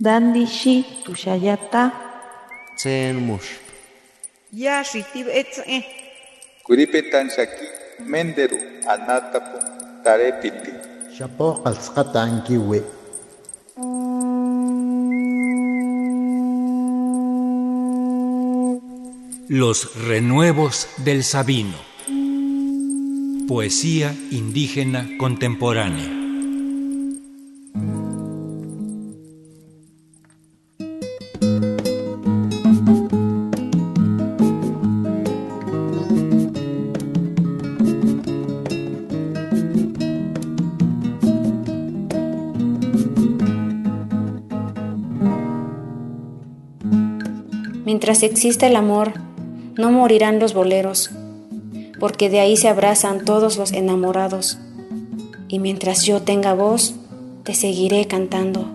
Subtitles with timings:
[0.00, 1.92] Dandishi tushayata.
[2.76, 3.62] Tsen mush.
[4.52, 5.86] Ya shitib etze.
[6.66, 7.66] Kuripetan shaki
[8.02, 8.58] menderu
[8.90, 9.58] anatapu
[10.02, 10.72] tarepiti.
[11.14, 12.82] Shapo qalsqata ankiwi.
[19.48, 21.78] Los renuevos del Sabino.
[23.46, 26.23] Poesía indígena contemporánea.
[47.84, 49.12] Mientras exista el amor,
[49.76, 51.10] no morirán los boleros,
[52.00, 54.58] porque de ahí se abrazan todos los enamorados.
[55.48, 56.94] Y mientras yo tenga voz,
[57.42, 58.74] te seguiré cantando.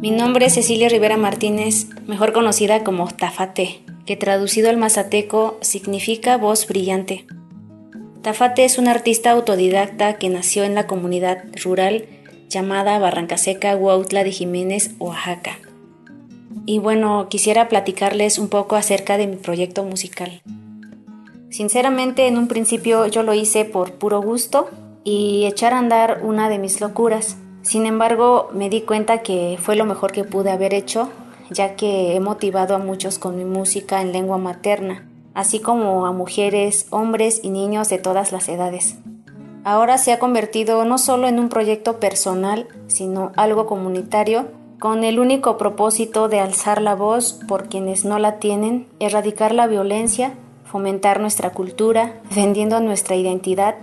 [0.00, 6.36] Mi nombre es Cecilia Rivera Martínez, mejor conocida como Tafate que traducido al mazateco significa
[6.36, 7.26] voz brillante.
[8.22, 12.06] Tafate es un artista autodidacta que nació en la comunidad rural
[12.48, 15.58] llamada Barrancaseca, Huautla de Jiménez, Oaxaca.
[16.66, 20.42] Y bueno, quisiera platicarles un poco acerca de mi proyecto musical.
[21.50, 24.70] Sinceramente, en un principio yo lo hice por puro gusto
[25.04, 27.36] y echar a andar una de mis locuras.
[27.62, 31.10] Sin embargo, me di cuenta que fue lo mejor que pude haber hecho
[31.50, 36.12] ya que he motivado a muchos con mi música en lengua materna, así como a
[36.12, 38.96] mujeres, hombres y niños de todas las edades.
[39.64, 45.18] Ahora se ha convertido no solo en un proyecto personal, sino algo comunitario, con el
[45.18, 51.20] único propósito de alzar la voz por quienes no la tienen, erradicar la violencia, fomentar
[51.20, 53.76] nuestra cultura, vendiendo nuestra identidad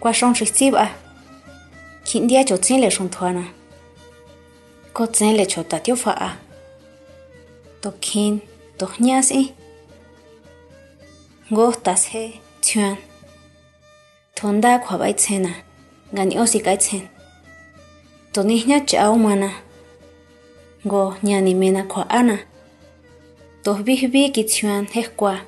[0.00, 0.96] qua sông trực tiếp à
[2.04, 3.42] khiến dia cho tên lệ sông thoa nè
[4.92, 6.38] có tên lệ cho ta tiêu phá à
[7.80, 8.38] tôi khiến
[8.78, 9.50] tôi nhớ gì
[11.50, 12.30] ngô ta sẽ
[12.62, 12.94] chuyện
[14.36, 15.54] thôn đa khóa bài tên à
[16.12, 17.00] ngàn yêu gì cái tên
[18.32, 19.50] tôi nhớ nhớ cháu mà nè
[20.84, 22.36] ngô nhà nì mena khóa à nè
[23.64, 25.44] tôi biết biết cái chuyện hết qua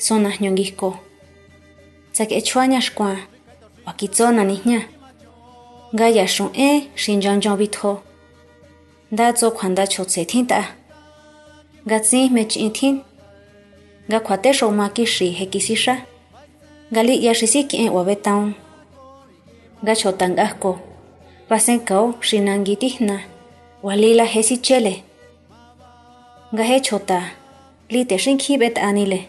[0.00, 0.98] sona nyongiko.
[2.12, 3.16] Zak echuanyashkwa.
[3.86, 4.80] wakitzona nijña
[5.94, 6.68] nga yaxun e
[7.02, 7.92] xinchanchon bitjo
[9.12, 10.62] nda tsokjuan nda chotse tjin t'a.
[11.86, 12.96] Nga tsin mech'in tjin
[14.08, 15.94] nga kjuaté xoma kixi jekisixa
[16.90, 18.48] nga li'ya xi sík'ien uabetaon
[19.82, 20.72] nga chjotan nk'ajko
[21.48, 23.16] basenkao xi nangui tijna
[23.84, 24.94] ualila je sichele
[26.52, 27.20] nga je chjota
[27.92, 29.20] li te xinkji b'et'anile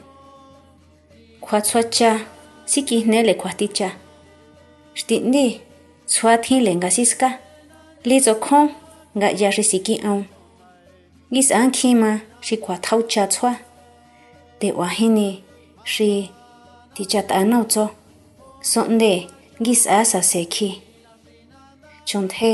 [1.43, 2.11] kjuatsjuacha
[2.71, 3.89] sík'ijnele kjuajticha
[4.99, 5.45] shtindi
[6.13, 7.29] swa thin le nga siska.
[8.03, 8.65] Le zo khon
[9.17, 10.19] nga ya ri siki au
[11.31, 12.11] ngis an khi ma
[12.45, 13.53] shi kwa thau cha chwa
[14.59, 15.27] te wa hini
[15.83, 16.09] shi
[16.93, 17.85] ti cha ta no cho
[18.71, 19.13] sonde
[19.61, 20.69] ngis a sa se khi.
[22.05, 22.51] Chon the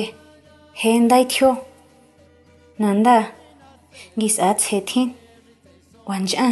[0.81, 1.49] hen dai thyo.
[2.79, 3.17] Nanda
[4.17, 5.09] ngis a che thin.
[6.07, 6.47] Wanja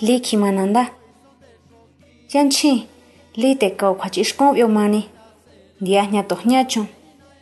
[0.00, 0.84] le khi ma nanda
[2.32, 2.86] yan chi
[3.34, 5.02] le te ko khwa chi shkom yo mani
[5.80, 6.86] Dias ñatojñacho,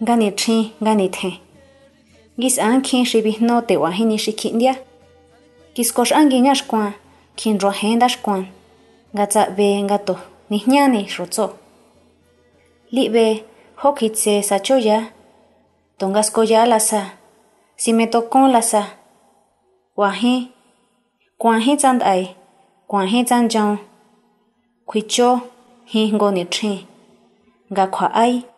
[0.00, 1.41] ganitxi, ganitje.
[2.41, 4.75] Gis'an kjin xibijno tewajini xikjindia.
[5.75, 6.93] Kiskox'angi ñaxkuan,
[7.37, 8.43] kjin rojenda xkuan,
[9.15, 10.20] ngatsa'be ngatoj
[10.50, 11.47] nijñani xotso.
[12.94, 13.25] Li'be
[13.81, 14.99] jokitse sachoya,
[15.99, 17.03] tongaskoya lasa,
[17.76, 18.82] simetokon lasa,
[19.97, 20.40] wajín,
[21.40, 22.23] kuajín tsand'ai,
[22.90, 23.78] kuajín tsanchaun,
[24.88, 25.28] kuichó
[25.93, 26.91] jingo nitxin.
[27.74, 28.52] Kjua'ai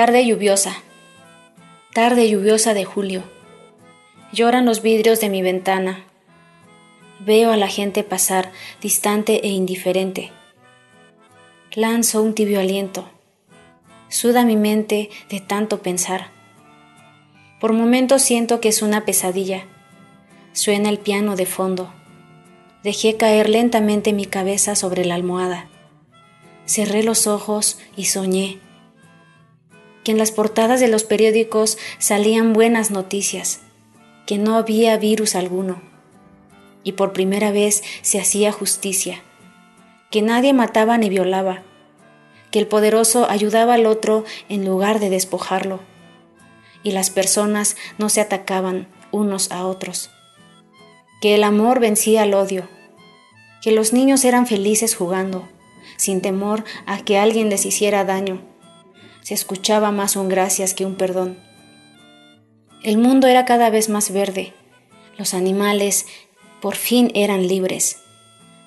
[0.00, 0.72] Tarde lluviosa.
[1.92, 3.39] Tarde lluviosa de julio.
[4.32, 6.04] Lloran los vidrios de mi ventana.
[7.18, 10.30] Veo a la gente pasar distante e indiferente.
[11.74, 13.08] Lanzo un tibio aliento.
[14.08, 16.30] Suda mi mente de tanto pensar.
[17.60, 19.66] Por momentos siento que es una pesadilla.
[20.52, 21.92] Suena el piano de fondo.
[22.84, 25.68] Dejé caer lentamente mi cabeza sobre la almohada.
[26.66, 28.60] Cerré los ojos y soñé
[30.04, 33.60] que en las portadas de los periódicos salían buenas noticias,
[34.30, 35.82] que no había virus alguno,
[36.84, 39.24] y por primera vez se hacía justicia,
[40.12, 41.64] que nadie mataba ni violaba,
[42.52, 45.80] que el poderoso ayudaba al otro en lugar de despojarlo,
[46.84, 50.10] y las personas no se atacaban unos a otros,
[51.20, 52.68] que el amor vencía al odio,
[53.60, 55.48] que los niños eran felices jugando,
[55.96, 58.42] sin temor a que alguien les hiciera daño,
[59.22, 61.49] se escuchaba más un gracias que un perdón.
[62.82, 64.54] El mundo era cada vez más verde,
[65.18, 66.06] los animales
[66.62, 67.98] por fin eran libres,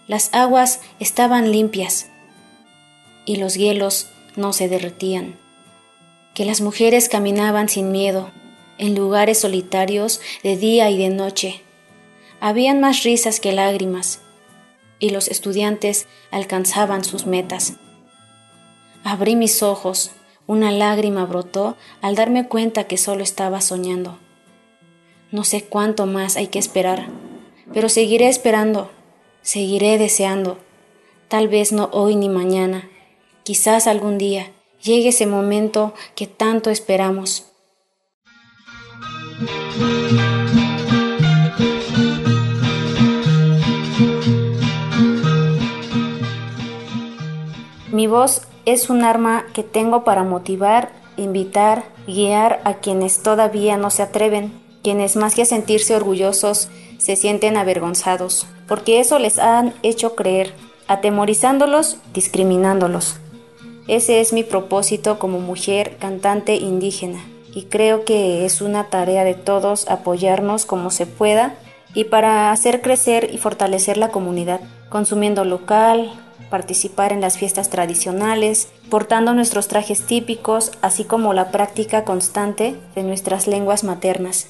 [0.07, 2.12] las aguas estaban limpias
[3.25, 5.39] y los hielos no se derretían,
[6.36, 8.31] que las mujeres caminaban sin miedo
[8.77, 11.62] en lugares solitarios de día y de noche.
[12.39, 14.21] Habían más risas que lágrimas
[15.00, 17.77] y los estudiantes alcanzaban sus metas.
[19.04, 20.12] Abrí mis ojos
[20.47, 24.19] una lágrima brotó al darme cuenta que solo estaba soñando.
[25.31, 27.07] No sé cuánto más hay que esperar,
[27.73, 28.91] pero seguiré esperando,
[29.41, 30.57] seguiré deseando.
[31.27, 32.89] Tal vez no hoy ni mañana,
[33.43, 34.51] quizás algún día
[34.83, 37.45] llegue ese momento que tanto esperamos.
[47.91, 53.89] Mi voz es un arma que tengo para motivar, invitar, guiar a quienes todavía no
[53.89, 54.51] se atreven,
[54.83, 60.54] quienes más que sentirse orgullosos se sienten avergonzados, porque eso les han hecho creer,
[60.88, 63.18] atemorizándolos, discriminándolos.
[63.88, 67.24] Ese es mi propósito como mujer cantante indígena
[67.54, 71.56] y creo que es una tarea de todos apoyarnos como se pueda
[71.94, 76.12] y para hacer crecer y fortalecer la comunidad, consumiendo local,
[76.49, 83.03] participar en las fiestas tradicionales, portando nuestros trajes típicos, así como la práctica constante de
[83.03, 84.47] nuestras lenguas maternas.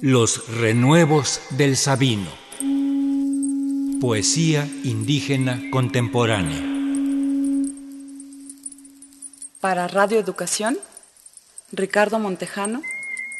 [0.00, 2.30] Los renuevos del Sabino.
[4.00, 6.64] Poesía indígena contemporánea.
[9.60, 10.78] Para Radio Educación,
[11.72, 12.82] Ricardo Montejano,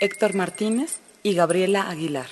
[0.01, 2.27] Héctor Martínez y Gabriela Aguilar.